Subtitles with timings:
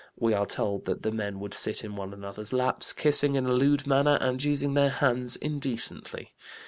[0.17, 3.53] We are told that the "men would sit in one another's laps, kissing in a
[3.53, 6.33] lewd manner and using their hands indecently.